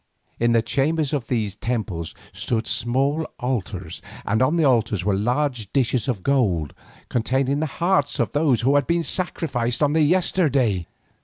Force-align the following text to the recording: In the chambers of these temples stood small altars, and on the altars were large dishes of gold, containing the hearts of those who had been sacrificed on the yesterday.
In 0.39 0.53
the 0.53 0.63
chambers 0.63 1.13
of 1.13 1.27
these 1.27 1.55
temples 1.55 2.15
stood 2.33 2.65
small 2.65 3.23
altars, 3.39 4.01
and 4.25 4.41
on 4.41 4.55
the 4.55 4.63
altars 4.63 5.05
were 5.05 5.15
large 5.15 5.71
dishes 5.73 6.07
of 6.07 6.23
gold, 6.23 6.73
containing 7.07 7.59
the 7.59 7.67
hearts 7.77 8.17
of 8.19 8.31
those 8.31 8.61
who 8.61 8.73
had 8.73 8.87
been 8.87 9.03
sacrificed 9.03 9.83
on 9.83 9.93
the 9.93 10.01
yesterday. 10.01 10.87